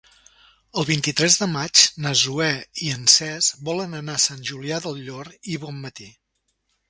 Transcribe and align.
El 0.81 0.85
vint-i-tres 0.89 1.35
de 1.41 1.47
maig 1.55 1.81
na 2.05 2.13
Zoè 2.21 2.47
i 2.87 2.89
en 2.95 3.05
Cesc 3.15 3.61
volen 3.69 3.93
anar 3.99 4.17
a 4.17 4.23
Sant 4.25 4.41
Julià 4.51 4.79
del 4.87 4.97
Llor 5.09 5.33
i 5.57 5.61
Bonmatí. 5.67 6.09